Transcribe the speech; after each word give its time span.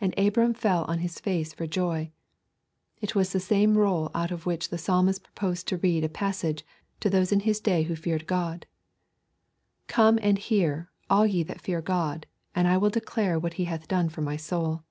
And 0.00 0.12
Abram 0.18 0.54
fell 0.54 0.82
on 0.86 0.98
his 0.98 1.20
face 1.20 1.52
for 1.52 1.68
joy. 1.68 2.10
It 3.00 3.14
was 3.14 3.30
the 3.32 3.38
same 3.38 3.78
roll 3.78 4.10
out 4.12 4.32
of 4.32 4.44
which 4.44 4.70
the 4.70 4.76
Psalmist 4.76 5.22
proposed 5.22 5.68
to 5.68 5.76
read 5.76 6.02
a 6.02 6.08
passage 6.08 6.66
to 6.98 7.08
all 7.08 7.12
those 7.12 7.30
in 7.30 7.38
his 7.38 7.60
day 7.60 7.84
who 7.84 7.94
feared 7.94 8.26
God. 8.26 8.66
'Come 9.86 10.18
and 10.20 10.36
hear, 10.36 10.90
all 11.08 11.28
ye 11.28 11.44
that 11.44 11.60
fear 11.60 11.80
God, 11.80 12.26
and 12.56 12.66
I 12.66 12.76
will 12.76 12.90
declare 12.90 13.38
what 13.38 13.52
He 13.54 13.66
hath 13.66 13.86
done 13.86 14.08
for 14.08 14.20
my 14.20 14.36
soul.' 14.36 14.82